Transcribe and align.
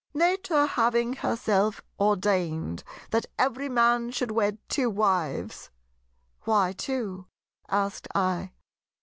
"Nature 0.15 0.65
having 0.65 1.13
herself 1.13 1.83
ordained 1.99 2.83
that 3.11 3.27
every 3.37 3.69
Man 3.69 4.09
should 4.09 4.31
wed 4.31 4.57
two 4.67 4.89
wives—" 4.89 5.69
"Why 6.41 6.71
two?" 6.73 7.27
asked 7.69 8.07
I. 8.15 8.51